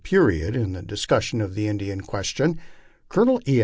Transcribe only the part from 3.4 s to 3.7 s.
E.